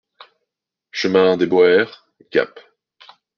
Chemin 0.89 1.37
Dès 1.37 1.45
Boeres, 1.45 2.07
Gap 2.31 2.59